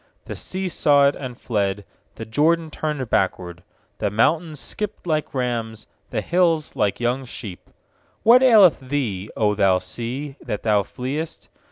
[0.25, 3.61] 3The sea saw it, and fled; The Jordan turned backward.
[3.99, 7.69] 4The mountains skipped like rams, The hills like young sheep*
[8.25, 11.49] 8What aileth thee, 0 thou sea, that thou fleest?